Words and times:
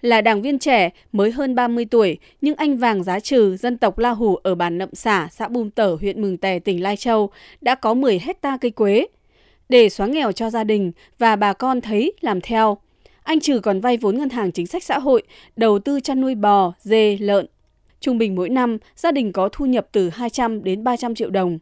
Là 0.00 0.20
đảng 0.20 0.42
viên 0.42 0.58
trẻ, 0.58 0.90
mới 1.12 1.30
hơn 1.30 1.54
30 1.54 1.84
tuổi, 1.84 2.18
nhưng 2.40 2.54
anh 2.54 2.76
Vàng 2.76 3.04
Giá 3.04 3.20
Trừ, 3.20 3.56
dân 3.56 3.78
tộc 3.78 3.98
La 3.98 4.10
Hủ 4.10 4.36
ở 4.36 4.54
bản 4.54 4.78
Nậm 4.78 4.94
Xả, 4.94 5.28
xã 5.30 5.48
Bùm 5.48 5.70
Tở, 5.70 5.96
huyện 6.00 6.22
Mường 6.22 6.36
Tè, 6.36 6.58
tỉnh 6.58 6.82
Lai 6.82 6.96
Châu, 6.96 7.30
đã 7.60 7.74
có 7.74 7.94
10 7.94 8.18
hecta 8.18 8.56
cây 8.60 8.70
quế. 8.70 9.06
Để 9.68 9.88
xóa 9.88 10.06
nghèo 10.06 10.32
cho 10.32 10.50
gia 10.50 10.64
đình 10.64 10.92
và 11.18 11.36
bà 11.36 11.52
con 11.52 11.80
thấy 11.80 12.12
làm 12.20 12.40
theo, 12.40 12.78
anh 13.22 13.40
Trừ 13.40 13.60
còn 13.60 13.80
vay 13.80 13.96
vốn 13.96 14.18
ngân 14.18 14.28
hàng 14.28 14.52
chính 14.52 14.66
sách 14.66 14.84
xã 14.84 14.98
hội, 14.98 15.22
đầu 15.56 15.78
tư 15.78 16.00
chăn 16.00 16.20
nuôi 16.20 16.34
bò, 16.34 16.72
dê, 16.80 17.16
lợn. 17.20 17.46
Trung 18.00 18.18
bình 18.18 18.34
mỗi 18.34 18.48
năm, 18.48 18.78
gia 18.96 19.12
đình 19.12 19.32
có 19.32 19.48
thu 19.52 19.66
nhập 19.66 19.88
từ 19.92 20.08
200 20.08 20.64
đến 20.64 20.84
300 20.84 21.14
triệu 21.14 21.30
đồng. 21.30 21.58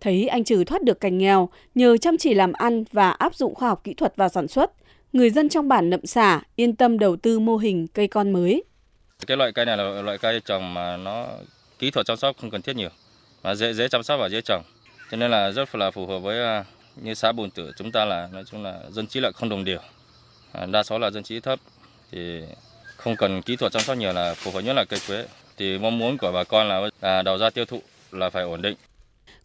Thấy 0.00 0.28
anh 0.28 0.44
Trừ 0.44 0.64
thoát 0.64 0.82
được 0.82 1.00
cảnh 1.00 1.18
nghèo 1.18 1.48
nhờ 1.74 1.96
chăm 1.96 2.16
chỉ 2.16 2.34
làm 2.34 2.52
ăn 2.52 2.84
và 2.92 3.10
áp 3.10 3.34
dụng 3.34 3.54
khoa 3.54 3.68
học 3.68 3.80
kỹ 3.84 3.94
thuật 3.94 4.16
vào 4.16 4.28
sản 4.28 4.48
xuất, 4.48 4.72
người 5.12 5.30
dân 5.30 5.48
trong 5.48 5.68
bản 5.68 5.90
Nậm 5.90 6.06
Xả 6.06 6.40
yên 6.56 6.76
tâm 6.76 6.98
đầu 6.98 7.16
tư 7.16 7.38
mô 7.38 7.56
hình 7.56 7.86
cây 7.86 8.08
con 8.08 8.32
mới. 8.32 8.64
Cái 9.26 9.36
loại 9.36 9.52
cây 9.52 9.64
này 9.64 9.76
là 9.76 10.02
loại 10.02 10.18
cây 10.18 10.40
trồng 10.44 10.74
mà 10.74 10.96
nó 10.96 11.26
kỹ 11.78 11.90
thuật 11.90 12.06
chăm 12.06 12.16
sóc 12.16 12.36
không 12.40 12.50
cần 12.50 12.62
thiết 12.62 12.76
nhiều 12.76 12.88
và 13.42 13.54
dễ 13.54 13.72
dễ 13.72 13.88
chăm 13.88 14.02
sóc 14.02 14.20
và 14.20 14.28
dễ 14.28 14.40
trồng. 14.40 14.62
Cho 15.10 15.16
nên 15.16 15.30
là 15.30 15.50
rất 15.50 15.74
là 15.74 15.90
phù 15.90 16.06
hợp 16.06 16.18
với 16.18 16.44
à, 16.44 16.64
như 16.96 17.14
xã 17.14 17.32
Bùn 17.32 17.50
Tử 17.50 17.72
chúng 17.76 17.92
ta 17.92 18.04
là, 18.04 18.28
nói 18.32 18.44
chung 18.50 18.62
là 18.62 18.80
dân 18.90 19.06
trí 19.06 19.20
lại 19.20 19.32
không 19.34 19.48
đồng 19.48 19.64
đều. 19.64 19.78
À, 20.52 20.66
đa 20.66 20.82
số 20.82 20.98
là 20.98 21.10
dân 21.10 21.22
trí 21.22 21.40
thấp 21.40 21.58
thì 22.12 22.40
không 22.96 23.16
cần 23.16 23.42
kỹ 23.42 23.56
thuật 23.56 23.72
chăm 23.72 23.82
sóc 23.82 23.96
nhiều 23.96 24.12
là 24.12 24.34
phù 24.34 24.50
hợp, 24.50 24.60
nhất 24.60 24.72
là 24.72 24.84
cây 24.84 25.00
quế. 25.08 25.26
Thì 25.56 25.78
mong 25.78 25.98
muốn 25.98 26.18
của 26.18 26.32
bà 26.32 26.44
con 26.44 26.68
là 26.68 26.88
à, 27.00 27.22
đầu 27.22 27.38
ra 27.38 27.50
tiêu 27.50 27.64
thụ 27.64 27.82
là 28.10 28.30
phải 28.30 28.42
ổn 28.42 28.62
định. 28.62 28.76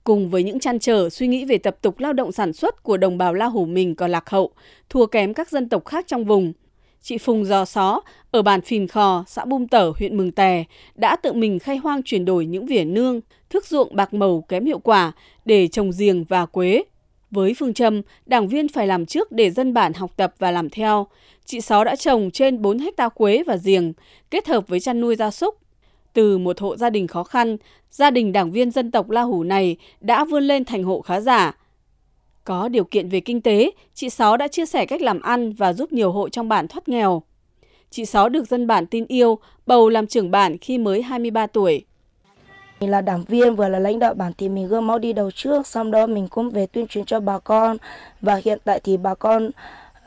Cùng 0.06 0.30
với 0.30 0.44
những 0.44 0.60
chăn 0.60 0.80
trở 0.80 1.10
suy 1.10 1.28
nghĩ 1.28 1.46
về 1.46 1.58
tập 1.58 1.78
tục 1.82 2.00
lao 2.00 2.14
động 2.14 2.32
sản 2.32 2.54
xuất 2.54 2.84
của 2.84 2.98
đồng 2.98 3.18
bào 3.18 3.34
La 3.34 3.46
Hủ 3.46 3.66
mình 3.66 3.96
còn 3.96 4.12
lạc 4.12 4.30
hậu, 4.30 4.52
thua 4.90 5.06
kém 5.06 5.34
các 5.34 5.50
dân 5.50 5.70
tộc 5.70 5.86
khác 5.86 6.06
trong 6.08 6.26
vùng. 6.26 6.54
Chị 7.02 7.18
Phùng 7.18 7.46
Giò 7.46 7.66
Xó 7.66 8.02
ở 8.32 8.42
bản 8.42 8.62
Phìn 8.62 8.88
Khò, 8.88 9.24
xã 9.28 9.46
Bum 9.46 9.68
Tở, 9.68 9.92
huyện 10.00 10.18
Mường 10.18 10.32
Tè 10.32 10.64
đã 10.96 11.16
tự 11.16 11.34
mình 11.34 11.60
khai 11.60 11.78
hoang 11.78 12.04
chuyển 12.04 12.26
đổi 12.26 12.46
những 12.46 12.66
vỉa 12.66 12.84
nương, 12.84 13.22
thức 13.50 13.66
ruộng 13.66 13.96
bạc 13.96 14.14
màu 14.14 14.42
kém 14.42 14.66
hiệu 14.66 14.80
quả 14.80 15.12
để 15.46 15.68
trồng 15.68 15.92
giềng 15.98 16.24
và 16.24 16.46
quế. 16.46 16.84
Với 17.32 17.54
phương 17.58 17.74
châm, 17.74 18.02
đảng 18.26 18.48
viên 18.48 18.68
phải 18.68 18.88
làm 18.88 19.06
trước 19.06 19.32
để 19.32 19.52
dân 19.52 19.74
bản 19.74 19.94
học 19.94 20.12
tập 20.18 20.34
và 20.40 20.52
làm 20.52 20.70
theo, 20.70 21.08
chị 21.46 21.62
Sáu 21.62 21.84
đã 21.84 21.96
trồng 21.96 22.32
trên 22.32 22.62
4 22.62 22.80
hecta 22.80 23.10
quế 23.10 23.44
và 23.44 23.58
giềng, 23.64 23.94
kết 24.32 24.48
hợp 24.48 24.68
với 24.68 24.80
chăn 24.80 25.02
nuôi 25.02 25.16
gia 25.16 25.32
súc. 25.32 25.65
Từ 26.16 26.38
một 26.38 26.60
hộ 26.60 26.76
gia 26.76 26.90
đình 26.90 27.08
khó 27.08 27.24
khăn, 27.24 27.58
gia 27.92 28.12
đình 28.12 28.32
đảng 28.32 28.52
viên 28.52 28.72
dân 28.72 28.92
tộc 28.92 29.10
La 29.10 29.22
Hủ 29.22 29.44
này 29.44 29.78
đã 30.00 30.26
vươn 30.26 30.44
lên 30.44 30.66
thành 30.66 30.84
hộ 30.84 31.02
khá 31.02 31.20
giả. 31.20 31.58
Có 32.44 32.68
điều 32.68 32.84
kiện 32.84 33.10
về 33.10 33.20
kinh 33.20 33.42
tế, 33.42 33.72
chị 33.94 34.10
Sáu 34.10 34.38
đã 34.38 34.48
chia 34.48 34.66
sẻ 34.66 34.86
cách 34.86 35.02
làm 35.02 35.22
ăn 35.22 35.54
và 35.54 35.74
giúp 35.74 35.94
nhiều 35.94 36.12
hộ 36.12 36.30
trong 36.30 36.50
bản 36.50 36.68
thoát 36.68 36.90
nghèo. 36.90 37.22
Chị 37.90 38.06
Sáu 38.06 38.30
được 38.30 38.48
dân 38.48 38.68
bản 38.68 38.86
tin 38.86 39.06
yêu, 39.08 39.40
bầu 39.66 39.90
làm 39.90 40.08
trưởng 40.08 40.32
bản 40.32 40.58
khi 40.58 40.78
mới 40.78 41.02
23 41.02 41.48
tuổi. 41.48 41.86
Mình 42.80 42.92
là 42.92 43.02
đảng 43.02 43.24
viên 43.24 43.56
vừa 43.56 43.70
là 43.70 43.80
lãnh 43.80 44.00
đạo 44.00 44.14
bản 44.14 44.32
thì 44.38 44.50
mình 44.50 44.68
gương 44.68 44.88
mẫu 44.88 45.00
đi 45.00 45.14
đầu 45.14 45.32
trước, 45.32 45.68
xong 45.68 45.92
đó 45.92 46.08
mình 46.08 46.28
cũng 46.28 46.50
về 46.50 46.68
tuyên 46.68 46.88
truyền 46.88 47.06
cho 47.06 47.20
bà 47.20 47.40
con 47.40 47.78
và 48.22 48.42
hiện 48.46 48.60
tại 48.64 48.80
thì 48.84 48.98
bà 48.98 49.16
con 49.16 49.50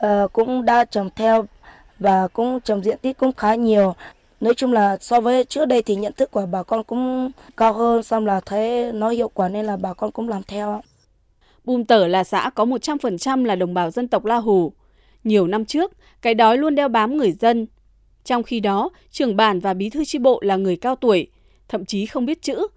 uh, 0.05 0.33
cũng 0.33 0.65
đã 0.65 0.85
trồng 0.85 1.09
theo 1.15 1.45
và 1.99 2.27
cũng 2.27 2.59
trồng 2.59 2.83
diện 2.83 2.97
tích 3.01 3.17
cũng 3.17 3.31
khá 3.33 3.55
nhiều. 3.55 3.95
Nói 4.41 4.53
chung 4.55 4.73
là 4.73 4.97
so 5.01 5.21
với 5.21 5.45
trước 5.45 5.65
đây 5.65 5.81
thì 5.81 5.95
nhận 5.95 6.13
thức 6.13 6.31
của 6.31 6.45
bà 6.51 6.63
con 6.63 6.83
cũng 6.83 7.31
cao 7.57 7.73
hơn, 7.73 8.03
xong 8.03 8.25
là 8.25 8.39
thấy 8.39 8.91
nó 8.91 9.09
hiệu 9.09 9.29
quả 9.29 9.49
nên 9.49 9.65
là 9.65 9.77
bà 9.77 9.93
con 9.93 10.11
cũng 10.11 10.29
làm 10.29 10.43
theo. 10.43 10.81
Bùm 11.63 11.83
Tở 11.83 12.07
là 12.07 12.23
xã 12.23 12.49
có 12.55 12.65
100% 12.65 13.45
là 13.45 13.55
đồng 13.55 13.73
bào 13.73 13.91
dân 13.91 14.07
tộc 14.07 14.25
La 14.25 14.35
Hủ. 14.35 14.73
Nhiều 15.23 15.47
năm 15.47 15.65
trước, 15.65 15.91
cái 16.21 16.33
đói 16.33 16.57
luôn 16.57 16.75
đeo 16.75 16.87
bám 16.87 17.17
người 17.17 17.31
dân. 17.31 17.67
Trong 18.23 18.43
khi 18.43 18.59
đó, 18.59 18.89
trưởng 19.11 19.35
bản 19.35 19.59
và 19.59 19.73
bí 19.73 19.89
thư 19.89 20.05
chi 20.05 20.19
bộ 20.19 20.39
là 20.41 20.55
người 20.55 20.75
cao 20.75 20.95
tuổi, 20.95 21.27
thậm 21.67 21.85
chí 21.85 22.05
không 22.05 22.25
biết 22.25 22.41
chữ. 22.41 22.67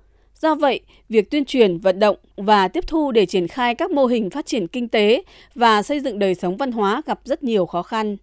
Do 0.40 0.54
vậy, 0.54 0.80
việc 1.08 1.30
tuyên 1.30 1.44
truyền, 1.44 1.78
vận 1.78 1.98
động 1.98 2.16
và 2.36 2.68
tiếp 2.68 2.84
thu 2.86 3.12
để 3.12 3.26
triển 3.26 3.48
khai 3.48 3.74
các 3.74 3.90
mô 3.90 4.06
hình 4.06 4.30
phát 4.30 4.46
triển 4.46 4.68
kinh 4.68 4.88
tế 4.88 5.22
và 5.54 5.82
xây 5.82 6.00
dựng 6.00 6.18
đời 6.18 6.34
sống 6.34 6.56
văn 6.56 6.72
hóa 6.72 7.02
gặp 7.06 7.20
rất 7.24 7.44
nhiều 7.44 7.66
khó 7.66 7.82
khăn. 7.82 8.16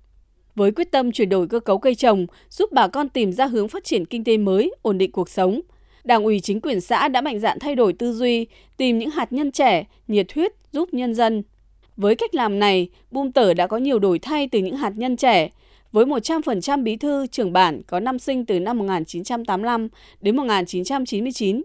Với 0.59 0.71
quyết 0.71 0.91
tâm 0.91 1.11
chuyển 1.11 1.29
đổi 1.29 1.47
cơ 1.47 1.59
cấu 1.59 1.77
cây 1.77 1.95
trồng, 1.95 2.27
giúp 2.49 2.71
bà 2.71 2.87
con 2.87 3.09
tìm 3.09 3.31
ra 3.31 3.45
hướng 3.45 3.67
phát 3.67 3.83
triển 3.83 4.05
kinh 4.05 4.23
tế 4.23 4.37
mới, 4.37 4.71
ổn 4.81 4.97
định 4.97 5.11
cuộc 5.11 5.29
sống, 5.29 5.61
Đảng 6.03 6.23
ủy 6.23 6.39
chính 6.39 6.61
quyền 6.61 6.81
xã 6.81 7.07
đã 7.07 7.21
mạnh 7.21 7.39
dạn 7.39 7.59
thay 7.59 7.75
đổi 7.75 7.93
tư 7.93 8.13
duy, 8.13 8.47
tìm 8.77 8.99
những 8.99 9.09
hạt 9.09 9.33
nhân 9.33 9.51
trẻ, 9.51 9.85
nhiệt 10.07 10.33
huyết 10.33 10.51
giúp 10.71 10.93
nhân 10.93 11.15
dân. 11.15 11.43
Với 11.97 12.15
cách 12.15 12.35
làm 12.35 12.59
này, 12.59 12.89
Bum 13.11 13.31
Tở 13.31 13.53
đã 13.53 13.67
có 13.67 13.77
nhiều 13.77 13.99
đổi 13.99 14.19
thay 14.19 14.47
từ 14.51 14.59
những 14.59 14.77
hạt 14.77 14.93
nhân 14.95 15.17
trẻ, 15.17 15.49
với 15.91 16.05
100% 16.05 16.83
bí 16.83 16.95
thư 16.95 17.27
trưởng 17.27 17.53
bản 17.53 17.81
có 17.87 17.99
năm 17.99 18.19
sinh 18.19 18.45
từ 18.45 18.59
năm 18.59 18.77
1985 18.77 19.87
đến 20.21 20.35
1999. 20.35 21.61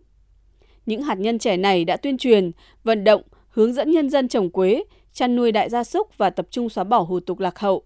Những 0.87 1.03
hạt 1.03 1.19
nhân 1.19 1.39
trẻ 1.39 1.57
này 1.57 1.85
đã 1.85 1.97
tuyên 1.97 2.19
truyền, 2.19 2.51
vận 2.85 3.05
động, 3.05 3.23
hướng 3.49 3.73
dẫn 3.73 3.91
nhân 3.91 4.11
dân 4.11 4.29
trồng 4.29 4.51
quế, 4.51 4.85
chăn 5.13 5.37
nuôi 5.37 5.53
đại 5.53 5.71
gia 5.71 5.85
súc 5.85 6.19
và 6.19 6.31
tập 6.31 6.47
trung 6.51 6.69
xóa 6.69 6.85
bỏ 6.85 6.99
hủ 7.01 7.21
tục 7.21 7.41
lạc 7.41 7.59
hậu. 7.59 7.85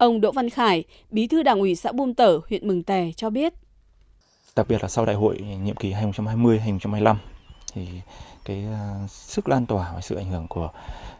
Ông 0.00 0.20
Đỗ 0.20 0.32
Văn 0.32 0.50
Khải, 0.50 0.84
bí 1.10 1.26
thư 1.26 1.42
đảng 1.42 1.58
ủy 1.58 1.74
xã 1.74 1.92
Bum 1.92 2.14
Tở, 2.14 2.40
huyện 2.48 2.68
Mừng 2.68 2.82
Tè 2.82 3.10
cho 3.16 3.30
biết 3.30 3.54
đặc 4.56 4.68
biệt 4.68 4.82
là 4.82 4.88
sau 4.88 5.06
đại 5.06 5.16
hội 5.16 5.38
nhiệm 5.38 5.76
kỳ 5.76 5.92
2020-2025 5.92 7.16
thì 7.72 7.88
cái 8.44 8.64
à, 8.72 9.06
sức 9.08 9.48
lan 9.48 9.66
tỏa 9.66 9.92
và 9.94 10.00
sự 10.00 10.16
ảnh 10.16 10.30
hưởng 10.30 10.46
của 10.48 10.70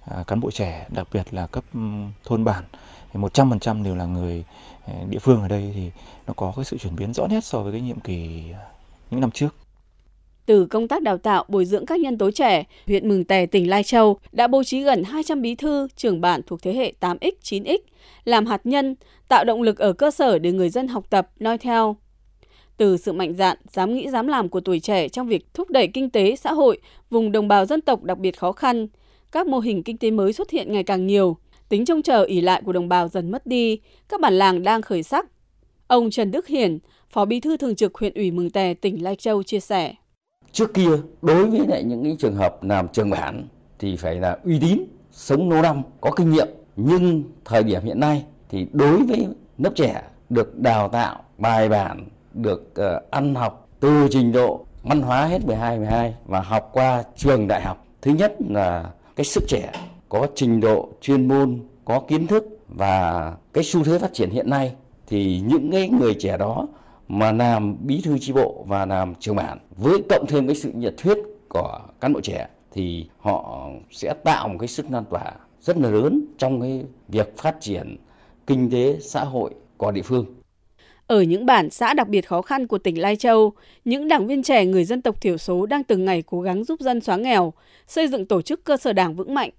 à, 0.05 0.25
cán 0.27 0.41
bộ 0.41 0.51
trẻ 0.51 0.87
đặc 0.89 1.09
biệt 1.13 1.35
là 1.35 1.47
cấp 1.47 1.65
ừ, 1.75 1.81
thôn 2.25 2.45
bản 2.45 2.65
thì 3.13 3.21
100% 3.21 3.85
đều 3.85 3.95
là 3.95 4.05
người 4.05 4.45
à, 4.87 4.95
địa 5.09 5.19
phương 5.19 5.43
ở 5.43 5.49
đây 5.49 5.73
thì 5.75 5.91
nó 6.27 6.35
có 6.37 6.53
cái 6.57 6.65
sự 6.65 6.79
chuyển 6.79 6.97
biến 6.97 7.15
rõ 7.15 7.27
nét 7.27 7.45
so 7.45 7.59
với 7.59 7.73
cái 7.73 7.81
nhiệm 7.81 8.01
kỳ 8.01 8.45
những 9.11 9.21
năm 9.21 9.31
trước. 9.31 9.55
Từ 10.51 10.67
công 10.67 10.89
tác 10.89 11.03
đào 11.03 11.19
tạo, 11.19 11.45
bồi 11.49 11.65
dưỡng 11.65 11.87
các 11.87 12.01
nhân 12.01 12.19
tố 12.19 12.31
trẻ, 12.31 12.65
huyện 12.87 13.09
Mường 13.09 13.25
Tè, 13.25 13.47
tỉnh 13.47 13.71
Lai 13.71 13.83
Châu 13.83 14.19
đã 14.33 14.47
bố 14.47 14.65
trí 14.65 14.83
gần 14.83 15.05
200 15.05 15.43
bí 15.43 15.55
thư, 15.55 15.89
trưởng 15.97 16.21
bản 16.21 16.41
thuộc 16.47 16.63
thế 16.63 16.75
hệ 16.75 16.93
8X, 17.01 17.31
9X, 17.43 17.79
làm 18.25 18.47
hạt 18.47 18.61
nhân, 18.65 18.95
tạo 19.29 19.45
động 19.45 19.63
lực 19.63 19.79
ở 19.79 19.93
cơ 19.93 20.11
sở 20.11 20.39
để 20.39 20.53
người 20.53 20.71
dân 20.71 20.89
học 20.89 21.11
tập, 21.11 21.31
noi 21.39 21.59
theo. 21.59 21.97
Từ 22.77 22.97
sự 22.97 23.13
mạnh 23.13 23.35
dạn, 23.35 23.57
dám 23.73 23.95
nghĩ 23.95 24.09
dám 24.11 24.27
làm 24.27 24.49
của 24.49 24.61
tuổi 24.61 24.81
trẻ 24.81 25.09
trong 25.09 25.29
việc 25.29 25.55
thúc 25.55 25.71
đẩy 25.71 25.89
kinh 25.89 26.11
tế, 26.11 26.37
xã 26.37 26.53
hội, 26.53 26.79
vùng 27.11 27.33
đồng 27.33 27.49
bào 27.49 27.67
dân 27.67 27.81
tộc 27.81 28.03
đặc 28.03 28.19
biệt 28.19 28.39
khó 28.39 28.53
khăn, 28.53 28.87
các 29.33 29.47
mô 29.47 29.59
hình 29.59 29.83
kinh 29.83 29.99
tế 29.99 30.11
mới 30.11 30.33
xuất 30.33 30.51
hiện 30.51 30.73
ngày 30.73 30.83
càng 30.83 31.07
nhiều, 31.07 31.37
tính 31.69 31.85
trông 31.85 32.03
chờ 32.03 32.23
ỉ 32.23 32.41
lại 32.41 32.63
của 32.65 32.73
đồng 32.73 32.89
bào 32.89 33.09
dần 33.09 33.31
mất 33.31 33.47
đi, 33.47 33.81
các 34.09 34.21
bản 34.21 34.35
làng 34.35 34.63
đang 34.63 34.83
khởi 34.83 35.03
sắc. 35.03 35.27
Ông 35.87 36.11
Trần 36.11 36.31
Đức 36.31 36.47
Hiển, 36.47 36.79
Phó 37.11 37.25
Bí 37.25 37.41
thư 37.41 37.57
Thường 37.57 37.77
trực 37.77 37.95
huyện 37.95 38.15
ủy 38.15 38.31
Mường 38.31 38.51
Tè, 38.51 38.75
tỉnh 38.75 39.03
Lai 39.03 39.17
Châu 39.17 39.43
chia 39.43 39.61
sẻ. 39.61 39.95
Trước 40.53 40.75
kia, 40.75 40.91
đối 41.23 41.47
với 41.47 41.67
lại 41.69 41.83
những 41.83 42.05
cái 42.05 42.17
trường 42.19 42.35
hợp 42.35 42.65
làm 42.65 42.89
trường 42.89 43.11
bản 43.11 43.49
thì 43.79 43.97
phải 43.97 44.15
là 44.15 44.39
uy 44.45 44.59
tín, 44.61 44.79
sống 45.13 45.51
lâu 45.51 45.63
năm, 45.63 45.83
có 46.01 46.11
kinh 46.17 46.31
nghiệm. 46.31 46.49
Nhưng 46.77 47.23
thời 47.45 47.63
điểm 47.63 47.83
hiện 47.85 48.01
nay 48.01 48.25
thì 48.49 48.67
đối 48.73 49.03
với 49.03 49.27
lớp 49.59 49.71
trẻ 49.75 50.03
được 50.29 50.59
đào 50.59 50.89
tạo 50.89 51.23
bài 51.39 51.69
bản 51.69 52.09
được 52.35 52.75
uh, 52.81 53.11
ăn 53.11 53.35
học 53.35 53.69
từ 53.81 54.09
trình 54.11 54.33
độ 54.33 54.65
văn 54.83 55.03
hóa 55.03 55.27
hết 55.27 55.47
12 55.47 55.79
12 55.79 56.15
và 56.27 56.41
học 56.41 56.71
qua 56.73 57.03
trường 57.17 57.49
đại 57.49 57.63
học. 57.63 57.87
Thứ 58.03 58.11
nhất 58.11 58.35
là 58.49 58.91
cái 59.17 59.25
sức 59.25 59.45
trẻ 59.49 59.73
có 60.09 60.27
trình 60.35 60.61
độ 60.61 60.89
chuyên 61.01 61.29
môn, 61.29 61.59
có 61.85 62.01
kiến 62.09 62.27
thức 62.27 62.45
và 62.69 63.33
cái 63.53 63.65
xu 63.65 63.85
thế 63.85 63.99
phát 63.99 64.13
triển 64.13 64.31
hiện 64.31 64.51
nay 64.51 64.75
thì 65.07 65.41
những 65.47 65.71
cái 65.73 65.89
người 65.89 66.15
trẻ 66.15 66.37
đó 66.37 66.67
mà 67.13 67.33
làm 67.33 67.77
bí 67.87 68.01
thư 68.05 68.19
chi 68.19 68.33
bộ 68.33 68.65
và 68.69 68.87
làm 68.87 69.15
trưởng 69.15 69.37
bản 69.37 69.59
với 69.77 69.99
cộng 70.09 70.27
thêm 70.29 70.47
cái 70.47 70.57
sự 70.57 70.73
nhiệt 70.75 70.95
huyết 71.03 71.19
của 71.49 71.81
cán 72.01 72.13
bộ 72.13 72.21
trẻ 72.21 72.49
thì 72.73 73.07
họ 73.19 73.69
sẽ 73.91 74.15
tạo 74.25 74.49
một 74.49 74.57
cái 74.59 74.69
sức 74.69 74.87
lan 74.91 75.05
tỏa 75.11 75.33
rất 75.61 75.77
là 75.77 75.91
lớn 75.91 76.25
trong 76.39 76.61
cái 76.61 76.85
việc 77.09 77.37
phát 77.37 77.57
triển 77.61 77.97
kinh 78.47 78.71
tế 78.71 78.97
xã 79.01 79.25
hội 79.25 79.51
của 79.77 79.93
địa 79.93 80.03
phương. 80.03 80.27
Ở 81.07 81.23
những 81.23 81.47
bản 81.47 81.71
xã 81.71 81.95
đặc 81.95 82.09
biệt 82.09 82.29
khó 82.29 82.43
khăn 82.43 82.67
của 82.67 82.79
tỉnh 82.79 83.01
Lai 83.01 83.17
Châu, 83.17 83.53
những 83.85 84.09
đảng 84.09 84.27
viên 84.27 84.43
trẻ 84.43 84.65
người 84.65 84.85
dân 84.85 85.03
tộc 85.03 85.21
thiểu 85.21 85.39
số 85.39 85.67
đang 85.67 85.85
từng 85.85 86.05
ngày 86.05 86.23
cố 86.27 86.41
gắng 86.41 86.65
giúp 86.65 86.81
dân 86.81 87.01
xóa 87.01 87.17
nghèo, 87.17 87.53
xây 87.87 88.09
dựng 88.09 88.27
tổ 88.27 88.43
chức 88.43 88.65
cơ 88.65 88.77
sở 88.77 88.93
đảng 88.93 89.15
vững 89.15 89.35
mạnh. 89.35 89.51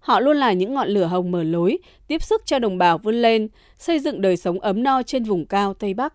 Họ 0.00 0.20
luôn 0.20 0.36
là 0.36 0.52
những 0.52 0.74
ngọn 0.74 0.88
lửa 0.88 1.04
hồng 1.04 1.30
mở 1.30 1.42
lối, 1.42 1.78
tiếp 2.08 2.22
sức 2.22 2.42
cho 2.46 2.58
đồng 2.58 2.78
bào 2.78 2.98
vươn 2.98 3.22
lên, 3.22 3.48
xây 3.78 3.98
dựng 3.98 4.20
đời 4.20 4.36
sống 4.36 4.60
ấm 4.60 4.82
no 4.82 5.02
trên 5.02 5.24
vùng 5.24 5.46
cao 5.46 5.74
Tây 5.74 5.94
Bắc. 5.94 6.14